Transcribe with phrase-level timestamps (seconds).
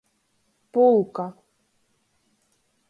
[0.71, 1.25] Pulka.